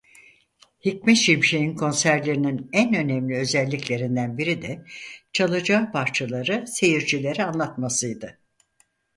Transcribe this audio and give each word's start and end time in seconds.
Hikmet 0.85 1.17
Şimşek'in 1.17 1.75
konserlerinin 1.75 2.69
en 2.73 2.93
önemli 2.95 3.37
özelliklerinden 3.37 4.37
biri 4.37 4.61
de 4.61 4.85
çalacağı 5.33 5.91
parçaları 5.91 6.67
seyircilere 6.67 7.43
anlatmasıydı. 7.43 8.39